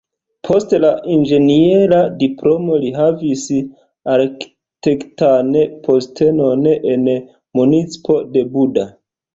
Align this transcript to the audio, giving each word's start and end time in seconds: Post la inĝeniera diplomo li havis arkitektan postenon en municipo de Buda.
Post 0.47 0.71
la 0.83 0.89
inĝeniera 1.15 1.99
diplomo 2.23 2.79
li 2.85 2.89
havis 2.97 3.45
arkitektan 4.15 5.55
postenon 5.89 6.69
en 6.97 7.09
municipo 7.61 8.23
de 8.37 8.49
Buda. 8.59 8.93